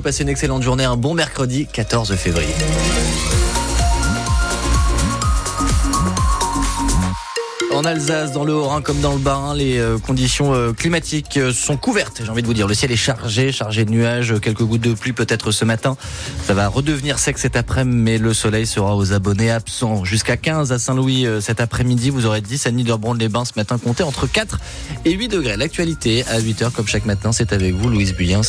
Passez 0.00 0.22
une 0.22 0.30
excellente 0.30 0.62
journée, 0.62 0.84
un 0.84 0.96
bon 0.96 1.12
mercredi 1.12 1.66
14 1.66 2.16
février. 2.16 2.54
En 7.74 7.84
Alsace, 7.84 8.32
dans 8.32 8.44
le 8.44 8.52
Haut-Rhin 8.52 8.82
comme 8.82 9.00
dans 9.00 9.14
le 9.14 9.18
Bas-Rhin, 9.18 9.54
les 9.54 9.78
euh, 9.78 9.96
conditions 9.96 10.52
euh, 10.52 10.72
climatiques 10.72 11.38
euh, 11.38 11.52
sont 11.52 11.78
couvertes. 11.78 12.20
J'ai 12.22 12.28
envie 12.28 12.42
de 12.42 12.46
vous 12.46 12.52
dire, 12.52 12.68
le 12.68 12.74
ciel 12.74 12.92
est 12.92 12.96
chargé, 12.96 13.50
chargé 13.50 13.86
de 13.86 13.90
nuages, 13.90 14.34
quelques 14.42 14.62
gouttes 14.62 14.82
de 14.82 14.92
pluie 14.92 15.14
peut-être 15.14 15.52
ce 15.52 15.64
matin. 15.64 15.96
Ça 16.44 16.52
va 16.52 16.68
redevenir 16.68 17.18
sec 17.18 17.38
cet 17.38 17.56
après-midi, 17.56 17.96
mais 18.02 18.18
le 18.18 18.34
soleil 18.34 18.66
sera 18.66 18.94
aux 18.94 19.14
abonnés 19.14 19.50
absents. 19.50 20.04
Jusqu'à 20.04 20.36
15 20.36 20.70
à 20.70 20.78
Saint-Louis 20.78 21.26
cet 21.40 21.60
après-midi, 21.60 22.10
vous 22.10 22.26
aurez 22.26 22.42
10 22.42 22.66
à 22.66 22.70
Niederbronn-les-Bains 22.72 23.46
ce 23.46 23.52
matin, 23.56 23.78
comptez 23.78 24.02
entre 24.02 24.26
4 24.26 24.58
et 25.06 25.12
8 25.12 25.28
degrés. 25.28 25.56
L'actualité 25.56 26.24
à 26.28 26.40
8 26.40 26.62
heures, 26.62 26.72
comme 26.72 26.86
chaque 26.86 27.06
matin, 27.06 27.32
c'est 27.32 27.52
avec 27.54 27.74
vous, 27.74 27.88
Louise 27.88 28.14
Buyens. 28.14 28.42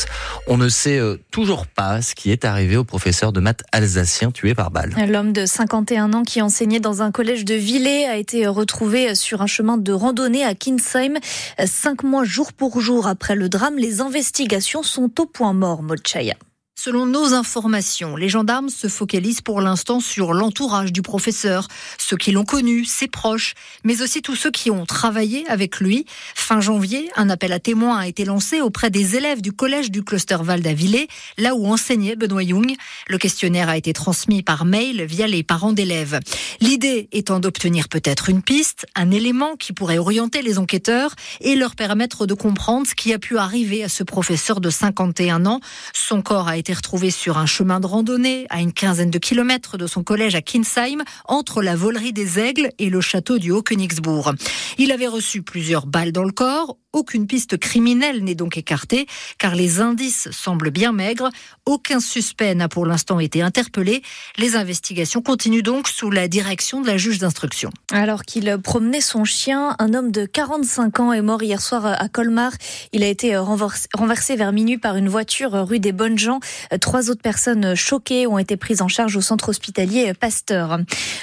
On 0.48 0.58
ne 0.58 0.68
sait 0.68 1.00
toujours 1.30 1.66
pas 1.66 2.02
ce 2.02 2.14
qui 2.14 2.30
est 2.30 2.44
arrivé 2.44 2.76
au 2.76 2.84
professeur 2.84 3.32
de 3.32 3.40
maths 3.40 3.62
alsacien 3.72 4.30
tué 4.30 4.54
par 4.54 4.70
balle. 4.70 4.94
L'homme 5.08 5.32
de 5.32 5.46
51 5.46 6.12
ans 6.12 6.22
qui 6.24 6.42
enseignait 6.42 6.80
dans 6.80 7.02
un 7.02 7.10
collège 7.10 7.44
de 7.44 7.54
Villers 7.54 8.06
a 8.06 8.16
été 8.16 8.46
retrouvé 8.46 9.13
sur 9.14 9.42
un 9.42 9.46
chemin 9.46 9.76
de 9.76 9.92
randonnée 9.92 10.44
à 10.44 10.54
Kinsheim. 10.54 11.18
Cinq 11.64 12.02
mois 12.02 12.24
jour 12.24 12.52
pour 12.52 12.80
jour 12.80 13.06
après 13.06 13.34
le 13.34 13.48
drame, 13.48 13.76
les 13.76 14.00
investigations 14.00 14.82
sont 14.82 15.20
au 15.20 15.26
point 15.26 15.52
mort, 15.52 15.82
Mochaya. 15.82 16.34
Selon 16.76 17.06
nos 17.06 17.32
informations, 17.34 18.16
les 18.16 18.28
gendarmes 18.28 18.68
se 18.68 18.88
focalisent 18.88 19.40
pour 19.40 19.60
l'instant 19.60 20.00
sur 20.00 20.34
l'entourage 20.34 20.92
du 20.92 21.02
professeur, 21.02 21.68
ceux 21.98 22.16
qui 22.16 22.32
l'ont 22.32 22.44
connu, 22.44 22.84
ses 22.84 23.06
proches, 23.06 23.54
mais 23.84 24.02
aussi 24.02 24.22
tous 24.22 24.34
ceux 24.34 24.50
qui 24.50 24.72
ont 24.72 24.84
travaillé 24.84 25.48
avec 25.48 25.78
lui. 25.78 26.04
Fin 26.34 26.60
janvier, 26.60 27.10
un 27.14 27.30
appel 27.30 27.52
à 27.52 27.60
témoins 27.60 27.98
a 27.98 28.08
été 28.08 28.24
lancé 28.24 28.60
auprès 28.60 28.90
des 28.90 29.14
élèves 29.14 29.40
du 29.40 29.52
collège 29.52 29.92
du 29.92 30.02
cluster 30.02 30.38
Val 30.42 30.62
d'Avillé, 30.62 31.06
là 31.38 31.54
où 31.54 31.64
enseignait 31.66 32.16
Benoît 32.16 32.42
Young. 32.42 32.74
Le 33.06 33.18
questionnaire 33.18 33.68
a 33.68 33.76
été 33.76 33.92
transmis 33.92 34.42
par 34.42 34.64
mail 34.64 35.04
via 35.04 35.28
les 35.28 35.44
parents 35.44 35.72
d'élèves. 35.72 36.18
L'idée 36.60 37.08
étant 37.12 37.38
d'obtenir 37.38 37.88
peut-être 37.88 38.28
une 38.28 38.42
piste, 38.42 38.84
un 38.96 39.12
élément 39.12 39.54
qui 39.56 39.72
pourrait 39.72 39.98
orienter 39.98 40.42
les 40.42 40.58
enquêteurs 40.58 41.14
et 41.40 41.54
leur 41.54 41.76
permettre 41.76 42.26
de 42.26 42.34
comprendre 42.34 42.86
ce 42.86 42.96
qui 42.96 43.12
a 43.12 43.18
pu 43.20 43.38
arriver 43.38 43.84
à 43.84 43.88
ce 43.88 44.02
professeur 44.02 44.60
de 44.60 44.70
51 44.70 45.46
ans. 45.46 45.60
Son 45.94 46.20
corps 46.20 46.48
a 46.48 46.56
été 46.56 46.63
retrouvé 46.72 47.10
sur 47.10 47.38
un 47.38 47.46
chemin 47.46 47.80
de 47.80 47.86
randonnée 47.86 48.46
à 48.50 48.60
une 48.60 48.72
quinzaine 48.72 49.10
de 49.10 49.18
kilomètres 49.18 49.76
de 49.76 49.86
son 49.86 50.02
collège 50.02 50.34
à 50.34 50.42
Kinsheim, 50.42 51.02
entre 51.26 51.62
la 51.62 51.76
volerie 51.76 52.12
des 52.12 52.38
Aigles 52.38 52.70
et 52.78 52.90
le 52.90 53.00
château 53.00 53.38
du 53.38 53.50
Haut-Königsbourg. 53.50 54.32
Il 54.78 54.92
avait 54.92 55.06
reçu 55.06 55.42
plusieurs 55.42 55.86
balles 55.86 56.12
dans 56.12 56.24
le 56.24 56.32
corps. 56.32 56.76
Aucune 56.92 57.26
piste 57.26 57.58
criminelle 57.58 58.22
n'est 58.22 58.36
donc 58.36 58.56
écartée, 58.56 59.06
car 59.38 59.56
les 59.56 59.80
indices 59.80 60.28
semblent 60.30 60.70
bien 60.70 60.92
maigres. 60.92 61.28
Aucun 61.66 61.98
suspect 61.98 62.54
n'a 62.54 62.68
pour 62.68 62.86
l'instant 62.86 63.18
été 63.18 63.42
interpellé. 63.42 64.02
Les 64.38 64.54
investigations 64.54 65.20
continuent 65.20 65.62
donc 65.62 65.88
sous 65.88 66.10
la 66.12 66.28
direction 66.28 66.80
de 66.80 66.86
la 66.86 66.96
juge 66.96 67.18
d'instruction. 67.18 67.70
Alors 67.90 68.22
qu'il 68.22 68.56
promenait 68.62 69.00
son 69.00 69.24
chien, 69.24 69.74
un 69.80 69.92
homme 69.92 70.12
de 70.12 70.24
45 70.24 71.00
ans 71.00 71.12
est 71.12 71.20
mort 71.20 71.42
hier 71.42 71.60
soir 71.60 71.84
à 71.84 72.08
Colmar. 72.08 72.52
Il 72.92 73.02
a 73.02 73.08
été 73.08 73.36
renversé 73.36 74.36
vers 74.36 74.52
minuit 74.52 74.78
par 74.78 74.94
une 74.94 75.08
voiture 75.08 75.50
rue 75.66 75.80
des 75.80 75.92
Bonnes 75.92 76.18
Gens. 76.18 76.38
Trois 76.80 77.10
autres 77.10 77.22
personnes 77.22 77.74
choquées 77.74 78.26
ont 78.26 78.38
été 78.38 78.56
prises 78.56 78.82
en 78.82 78.88
charge 78.88 79.16
au 79.16 79.20
centre 79.20 79.48
hospitalier 79.48 80.12
Pasteur. 80.14 80.78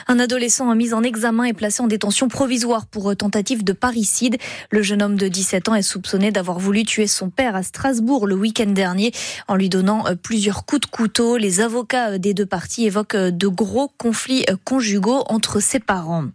Un 0.08 0.20
adolescent 0.20 0.74
mis 0.76 0.94
en 0.94 1.04
examen 1.04 1.46
est 1.46 1.54
placé 1.54 1.82
en 1.82 1.88
détention 1.88 2.28
provisoire 2.28 2.86
pour 2.86 3.16
tentative 3.16 3.64
de 3.64 3.74
parricide. 3.74 4.38
Le 4.70 4.82
jeune 4.82 5.02
homme 5.02 5.16
de 5.16 5.28
17 5.28 5.70
ans 5.70 5.76
est 5.76 5.82
soupçonné 5.82 6.32
d'avoir 6.32 6.60
voulu 6.60 6.84
tuer 6.84 7.08
son 7.08 7.30
père 7.30 7.56
à 7.56 7.64
Strasbourg 7.64 8.28
le 8.28 8.36
week-end 8.36 8.72
dernier 8.72 9.12
en 9.48 9.56
lui 9.56 9.70
donnant 9.70 10.06
plusieurs 10.22 10.66
coups 10.66 10.82
de 10.82 10.86
couteau. 10.86 11.38
Les 11.38 11.62
avocats 11.62 12.18
des 12.18 12.34
deux 12.34 12.46
parties 12.46 12.86
évoquent 12.86 13.16
de 13.16 13.48
gros 13.48 13.90
conflits 13.98 14.46
conjugaux 14.64 15.24
entre 15.28 15.60
ses 15.60 15.80
parents. 15.80 16.26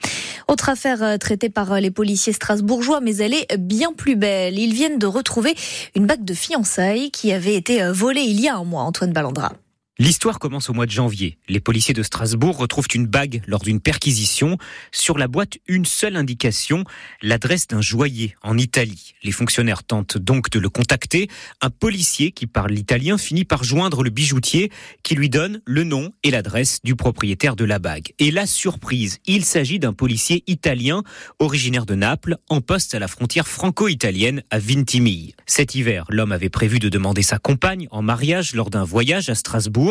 Autre 0.49 0.69
affaire 0.69 1.19
traitée 1.19 1.49
par 1.49 1.81
les 1.81 1.91
policiers 1.91 2.33
strasbourgeois, 2.33 3.01
mais 3.01 3.17
elle 3.17 3.35
est 3.35 3.57
bien 3.59 3.93
plus 3.93 4.17
belle. 4.17 4.59
Ils 4.59 4.75
viennent 4.75 4.99
de 4.99 5.07
retrouver 5.07 5.55
une 5.95 6.07
bague 6.07 6.25
de 6.25 6.35
fiançailles 6.35 7.11
qui 7.11 7.33
avait 7.33 7.57
été 7.57 7.83
volée 7.91 8.23
il 8.23 8.41
y 8.41 8.49
a 8.49 8.57
un 8.57 8.65
mois. 8.65 8.86
Antoine 8.87 9.13
Ballandra. 9.13 9.51
L'histoire 9.99 10.39
commence 10.39 10.69
au 10.69 10.75
mois 10.75 10.85
de 10.85 10.91
janvier. 10.91 11.39
Les 11.49 11.59
policiers 11.59 11.95
de 11.95 12.03
Strasbourg 12.03 12.59
retrouvent 12.59 12.89
une 12.95 13.07
bague 13.07 13.41
lors 13.47 13.63
d'une 13.63 13.81
perquisition. 13.81 14.59
Sur 14.93 15.17
la 15.17 15.27
boîte, 15.27 15.57
une 15.69 15.87
seule 15.87 16.17
indication, 16.17 16.85
l'adresse 17.23 17.67
d'un 17.67 17.81
joaillier 17.81 18.35
en 18.43 18.59
Italie. 18.59 19.15
Les 19.23 19.33
fonctionnaires 19.33 19.85
tentent 19.85 20.19
donc 20.19 20.51
de 20.51 20.59
le 20.59 20.69
contacter. 20.69 21.31
Un 21.63 21.71
policier 21.71 22.33
qui 22.33 22.47
parle 22.47 22.73
l'italien 22.73 23.17
finit 23.17 23.47
par 23.47 23.65
joindre 23.65 24.03
le 24.03 24.11
bijoutier 24.11 24.71
qui 25.03 25.15
lui 25.15 25.31
donne 25.31 25.63
le 25.65 25.83
nom 25.83 26.13
et 26.23 26.31
l'adresse 26.31 26.81
du 26.85 26.95
propriétaire 26.95 27.57
de 27.57 27.65
la 27.65 27.79
bague. 27.79 28.13
Et 28.19 28.31
la 28.31 28.45
surprise, 28.45 29.21
il 29.25 29.47
s'agit 29.47 29.79
d'un 29.79 29.95
policier 29.95 30.45
italien 30.47 31.05
originaire 31.39 31.87
de 31.87 31.95
Naples 31.95 32.37
en 32.51 32.61
poste 32.61 32.95
à 32.95 32.99
la 32.99 33.09
frontière 33.09 33.49
franco-italienne 33.49 34.43
à 34.51 34.59
Vintimille. 34.59 35.35
Cet 35.47 35.75
hiver, 35.75 36.05
l'homme 36.11 36.33
avait 36.33 36.51
prévu 36.51 36.81
de 36.81 36.91
demander 36.91 37.23
sa 37.23 37.39
compagne 37.39 37.89
en 37.91 38.03
mariage 38.03 38.55
lors 38.55 38.69
d'un 38.69 38.85
voyage 38.85 39.31
à 39.31 39.35
Strasbourg 39.35 39.86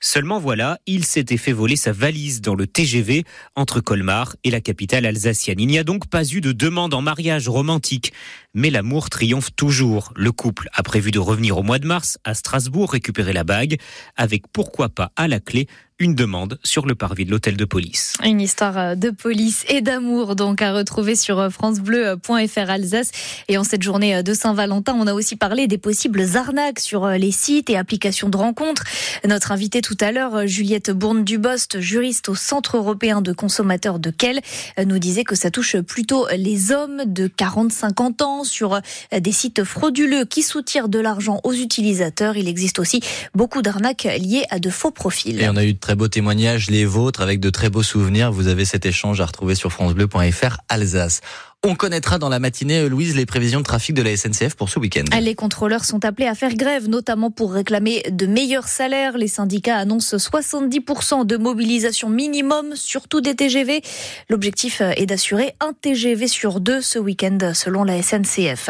Seulement 0.00 0.38
voilà, 0.38 0.78
il 0.86 1.04
s'était 1.04 1.36
fait 1.36 1.52
voler 1.52 1.76
sa 1.76 1.92
valise 1.92 2.40
dans 2.40 2.54
le 2.54 2.66
TGV 2.66 3.24
entre 3.56 3.80
Colmar 3.80 4.36
et 4.44 4.50
la 4.50 4.60
capitale 4.60 5.06
alsacienne. 5.06 5.60
Il 5.60 5.66
n'y 5.66 5.78
a 5.78 5.84
donc 5.84 6.08
pas 6.08 6.24
eu 6.24 6.40
de 6.40 6.52
demande 6.52 6.94
en 6.94 7.02
mariage 7.02 7.48
romantique, 7.48 8.12
mais 8.54 8.70
l'amour 8.70 9.10
triomphe 9.10 9.54
toujours. 9.54 10.12
Le 10.16 10.32
couple 10.32 10.68
a 10.72 10.82
prévu 10.82 11.10
de 11.10 11.18
revenir 11.18 11.58
au 11.58 11.62
mois 11.62 11.78
de 11.78 11.86
mars 11.86 12.18
à 12.24 12.34
Strasbourg 12.34 12.92
récupérer 12.92 13.32
la 13.32 13.44
bague, 13.44 13.78
avec 14.16 14.44
pourquoi 14.52 14.88
pas 14.88 15.12
à 15.16 15.28
la 15.28 15.40
clé 15.40 15.66
une 16.00 16.16
demande 16.16 16.58
sur 16.64 16.86
le 16.86 16.96
parvis 16.96 17.24
de 17.24 17.30
l'hôtel 17.30 17.56
de 17.56 17.64
police. 17.64 18.14
Une 18.24 18.40
histoire 18.40 18.76
euh, 18.76 18.94
de 18.96 19.10
police 19.10 19.64
et 19.68 19.80
d'amour 19.80 20.34
donc 20.34 20.60
à 20.60 20.72
retrouver 20.72 21.14
sur 21.14 21.38
euh, 21.38 21.50
francebleu.fr 21.50 22.70
Alsace. 22.70 23.12
Et 23.46 23.58
en 23.58 23.64
cette 23.64 23.82
journée 23.82 24.16
euh, 24.16 24.22
de 24.22 24.34
Saint-Valentin, 24.34 24.96
on 24.98 25.06
a 25.06 25.14
aussi 25.14 25.36
parlé 25.36 25.68
des 25.68 25.78
possibles 25.78 26.24
arnaques 26.34 26.80
sur 26.80 27.08
les 27.08 27.30
sites 27.30 27.70
et 27.70 27.76
applications 27.76 28.28
de 28.28 28.36
rencontres. 28.36 28.82
Notre 29.24 29.52
invitée 29.52 29.82
tout 29.82 29.96
à 30.00 30.10
l'heure, 30.10 30.48
Juliette 30.48 30.90
Bourne-Dubost, 30.90 31.78
juriste 31.78 32.28
au 32.28 32.34
Centre 32.34 32.76
européen 32.76 33.22
de 33.22 33.32
consommateurs 33.32 34.00
de 34.00 34.10
Quel, 34.10 34.40
nous 34.84 34.98
disait 34.98 35.24
que 35.24 35.36
ça 35.36 35.50
touche 35.50 35.76
plutôt 35.78 36.26
les 36.36 36.72
hommes 36.72 37.02
de 37.06 37.28
40-50 37.28 38.22
ans 38.22 38.44
sur 38.44 38.80
des 39.12 39.32
sites 39.32 39.64
frauduleux 39.64 40.24
qui 40.24 40.42
soutirent 40.42 40.88
de 40.88 40.98
l'argent 40.98 41.40
aux 41.44 41.52
utilisateurs. 41.52 42.36
Il 42.36 42.48
existe 42.48 42.78
aussi 42.78 43.00
beaucoup 43.34 43.62
d'arnaques 43.62 44.04
liées 44.04 44.44
à 44.50 44.58
de 44.58 44.70
faux 44.70 44.90
profils. 44.90 45.40
Et 45.40 45.48
on 45.48 45.56
a 45.56 45.64
eu 45.64 45.74
très 45.84 45.96
beaux 45.96 46.08
témoignages, 46.08 46.70
les 46.70 46.86
vôtres, 46.86 47.20
avec 47.20 47.40
de 47.40 47.50
très 47.50 47.68
beaux 47.68 47.82
souvenirs. 47.82 48.32
Vous 48.32 48.48
avez 48.48 48.64
cet 48.64 48.86
échange 48.86 49.20
à 49.20 49.26
retrouver 49.26 49.54
sur 49.54 49.70
francebleu.fr 49.70 50.56
Alsace. 50.70 51.20
On 51.66 51.74
connaîtra 51.74 52.18
dans 52.18 52.28
la 52.28 52.40
matinée, 52.40 52.86
Louise, 52.90 53.16
les 53.16 53.24
prévisions 53.24 53.60
de 53.60 53.64
trafic 53.64 53.94
de 53.94 54.02
la 54.02 54.14
SNCF 54.14 54.54
pour 54.54 54.68
ce 54.68 54.78
week-end. 54.78 55.04
Les 55.18 55.34
contrôleurs 55.34 55.86
sont 55.86 56.04
appelés 56.04 56.26
à 56.26 56.34
faire 56.34 56.54
grève, 56.54 56.90
notamment 56.90 57.30
pour 57.30 57.54
réclamer 57.54 58.02
de 58.10 58.26
meilleurs 58.26 58.68
salaires. 58.68 59.16
Les 59.16 59.28
syndicats 59.28 59.78
annoncent 59.78 60.14
70% 60.14 61.24
de 61.24 61.38
mobilisation 61.38 62.10
minimum, 62.10 62.72
surtout 62.74 63.22
des 63.22 63.34
TGV. 63.34 63.80
L'objectif 64.28 64.82
est 64.82 65.06
d'assurer 65.06 65.54
un 65.60 65.72
TGV 65.72 66.28
sur 66.28 66.60
deux 66.60 66.82
ce 66.82 66.98
week-end, 66.98 67.38
selon 67.54 67.82
la 67.82 68.02
SNCF. 68.02 68.68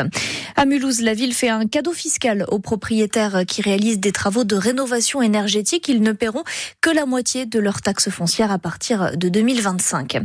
À 0.55 0.65
Mulhouse, 0.65 1.01
la 1.01 1.15
ville 1.15 1.35
fait 1.35 1.49
un 1.49 1.67
cadeau 1.67 1.93
fiscal 1.93 2.45
aux 2.47 2.61
propriétaires 2.61 3.43
qui 3.45 3.61
réalisent 3.61 3.99
des 3.99 4.13
travaux 4.13 4.45
de 4.45 4.55
rénovation 4.55 5.21
énergétique. 5.21 5.89
Ils 5.89 6.01
ne 6.01 6.13
paieront 6.13 6.45
que 6.81 6.91
la 6.91 7.07
moitié 7.07 7.45
de 7.45 7.59
leur 7.59 7.83
taxe 7.83 8.09
foncière 8.09 8.53
à 8.53 8.59
partir 8.61 9.17
de 9.17 9.29
2025. 9.29 10.19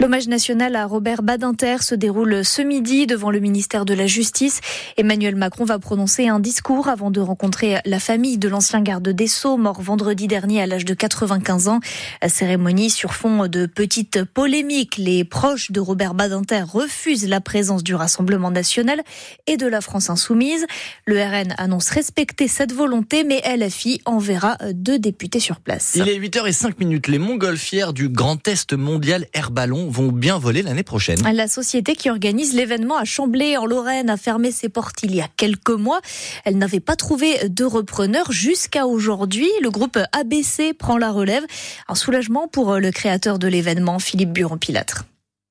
L'hommage 0.00 0.26
national 0.26 0.74
à 0.74 0.84
Robert 0.84 1.22
Badinter 1.22 1.76
se 1.80 1.94
déroule 1.94 2.07
déroule 2.08 2.42
ce 2.42 2.62
midi 2.62 3.06
devant 3.06 3.30
le 3.30 3.38
ministère 3.38 3.84
de 3.84 3.92
la 3.92 4.06
Justice. 4.06 4.62
Emmanuel 4.96 5.36
Macron 5.36 5.66
va 5.66 5.78
prononcer 5.78 6.26
un 6.26 6.40
discours 6.40 6.88
avant 6.88 7.10
de 7.10 7.20
rencontrer 7.20 7.80
la 7.84 8.00
famille 8.00 8.38
de 8.38 8.48
l'ancien 8.48 8.80
garde 8.80 9.10
des 9.10 9.26
Sceaux, 9.26 9.58
mort 9.58 9.82
vendredi 9.82 10.26
dernier 10.26 10.62
à 10.62 10.66
l'âge 10.66 10.86
de 10.86 10.94
95 10.94 11.68
ans. 11.68 11.80
cérémonie 12.26 12.88
sur 12.88 13.12
fond 13.12 13.46
de 13.46 13.66
petites 13.66 14.24
polémiques. 14.24 14.96
Les 14.96 15.22
proches 15.22 15.70
de 15.70 15.80
Robert 15.80 16.14
Badinter 16.14 16.62
refusent 16.62 17.28
la 17.28 17.42
présence 17.42 17.84
du 17.84 17.94
Rassemblement 17.94 18.50
national 18.50 19.02
et 19.46 19.58
de 19.58 19.66
la 19.66 19.82
France 19.82 20.08
insoumise. 20.08 20.64
Le 21.04 21.20
RN 21.20 21.54
annonce 21.58 21.90
respecter 21.90 22.48
cette 22.48 22.72
volonté, 22.72 23.22
mais 23.22 23.42
LFI 23.54 24.00
enverra 24.06 24.56
deux 24.72 24.98
députés 24.98 25.40
sur 25.40 25.60
place. 25.60 25.92
Il 25.94 26.08
est 26.08 26.18
8h05 26.18 27.06
Les 27.06 27.18
montgolfières 27.18 27.92
du 27.92 28.08
Grand 28.08 28.48
Est 28.48 28.72
mondial 28.72 29.26
Air 29.34 29.50
Ballon 29.50 29.90
vont 29.90 30.10
bien 30.10 30.38
voler 30.38 30.62
l'année 30.62 30.82
prochaine. 30.82 31.20
La 31.30 31.48
société 31.48 31.97
qui 31.98 32.08
organise 32.08 32.54
l'événement 32.54 32.96
à 32.96 33.04
Chamblay 33.04 33.56
en 33.56 33.66
Lorraine 33.66 34.08
a 34.08 34.16
fermé 34.16 34.50
ses 34.50 34.68
portes 34.68 35.02
il 35.02 35.14
y 35.14 35.20
a 35.20 35.28
quelques 35.36 35.70
mois. 35.70 36.00
Elle 36.44 36.56
n'avait 36.56 36.80
pas 36.80 36.96
trouvé 36.96 37.48
de 37.48 37.64
repreneur 37.64 38.32
jusqu'à 38.32 38.86
aujourd'hui. 38.86 39.50
Le 39.62 39.70
groupe 39.70 39.98
ABC 40.12 40.72
prend 40.72 40.96
la 40.96 41.10
relève. 41.10 41.44
Un 41.88 41.94
soulagement 41.94 42.48
pour 42.48 42.76
le 42.76 42.90
créateur 42.90 43.38
de 43.38 43.48
l'événement, 43.48 43.98
Philippe 43.98 44.32
Buron-Pilâtre. 44.32 45.04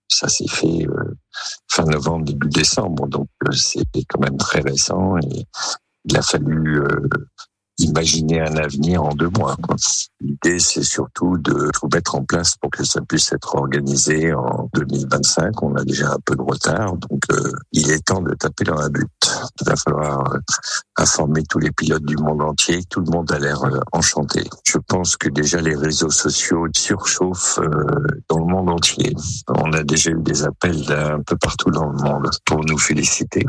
Ça 0.10 0.28
s'est 0.30 0.48
fait 0.48 0.88
euh, 0.88 1.16
fin 1.68 1.84
novembre, 1.84 2.26
début 2.26 2.48
décembre, 2.48 3.08
donc 3.08 3.28
euh, 3.46 3.52
c'est 3.52 3.84
quand 4.08 4.20
même 4.20 4.38
très 4.38 4.62
récent 4.62 5.18
et 5.18 5.46
il 6.06 6.18
a 6.18 6.22
fallu 6.22 6.80
euh, 6.80 7.08
imaginer 7.78 8.42
un 8.42 8.56
avenir 8.58 9.04
en 9.04 9.14
deux 9.14 9.30
mois. 9.38 9.56
L'idée, 10.20 10.60
c'est 10.60 10.84
surtout 10.84 11.38
de 11.38 11.70
tout 11.74 11.88
mettre 11.94 12.16
en 12.16 12.24
place 12.24 12.56
pour 12.58 12.72
que 12.72 12.84
ça 12.84 13.02
puisse 13.02 13.32
être 13.32 13.56
organisé 13.56 14.34
en 14.34 14.70
2025. 14.74 15.62
On 15.62 15.76
a 15.76 15.84
déjà 15.84 16.12
un 16.12 16.20
peu 16.26 16.36
de 16.36 16.42
retard, 16.42 16.94
donc 16.94 17.22
euh, 17.32 17.52
il 17.72 17.92
est 17.92 18.04
temps 18.06 18.22
de 18.22 18.34
taper 18.34 18.64
dans 18.64 18.76
la 18.76 18.90
butte. 18.90 19.10
Il 19.62 19.68
va 19.68 19.76
falloir 19.76 20.34
euh, 20.34 20.40
informer 20.98 21.44
tous 21.44 21.60
les 21.60 21.72
pilotes 21.72 22.06
du 22.06 22.18
monde 22.18 22.42
entier. 22.42 22.84
Tout 22.90 23.02
le 23.02 23.12
monde 23.12 23.32
a 23.32 23.40
l'air 23.40 23.64
euh, 23.64 23.80
enchanté. 23.92 24.44
Je 24.66 24.80
pense 24.80 25.16
que 25.16 25.30
déjà 25.30 25.62
les 25.62 25.76
réseaux 25.76 26.10
sociaux 26.10 26.66
surchauffent 26.76 27.60
dans 28.30 28.40
le 28.40 28.46
monde 28.46 28.70
entier. 28.70 29.14
On 29.50 29.72
a 29.74 29.84
déjà 29.84 30.10
eu 30.12 30.22
des 30.22 30.44
appels 30.44 30.84
d'un 30.86 31.22
peu 31.22 31.38
partout 31.38 31.70
dans 31.70 31.90
le 31.90 31.98
monde 32.02 32.30
pour 32.46 32.64
nous 32.66 32.78
féliciter 32.78 33.46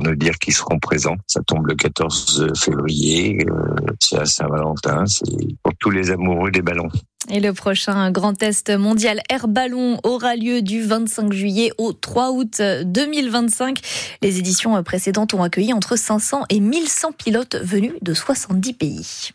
pour 0.00 0.08
nous 0.08 0.16
dire 0.16 0.38
qu'ils 0.38 0.54
seront 0.54 0.78
présents. 0.78 1.16
Ça 1.26 1.42
tombe 1.46 1.66
le 1.66 1.74
14 1.74 2.52
février, 2.56 3.44
c'est 3.98 4.18
à 4.18 4.24
Saint-Valentin, 4.24 5.04
c'est 5.06 5.24
pour 5.62 5.74
tous 5.78 5.90
les 5.90 6.10
amoureux 6.10 6.50
des 6.50 6.62
ballons. 6.62 6.88
Et 7.28 7.38
le 7.38 7.52
prochain 7.52 8.10
Grand 8.10 8.32
Test 8.32 8.70
mondial 8.70 9.20
Air 9.28 9.46
Ballon 9.46 10.00
aura 10.02 10.36
lieu 10.36 10.62
du 10.62 10.82
25 10.82 11.32
juillet 11.34 11.70
au 11.76 11.92
3 11.92 12.30
août 12.30 12.62
2025. 12.84 13.80
Les 14.22 14.38
éditions 14.38 14.82
précédentes 14.82 15.34
ont 15.34 15.42
accueilli 15.42 15.74
entre 15.74 15.96
500 15.96 16.44
et 16.48 16.60
1100 16.60 17.12
pilotes 17.12 17.56
venus 17.56 17.92
de 18.00 18.14
70 18.14 18.72
pays. 18.72 19.30